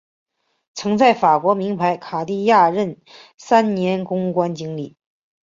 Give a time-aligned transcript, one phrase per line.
[0.73, 2.99] 曾在法国名牌卡地亚任
[3.37, 4.97] 三年公关经理。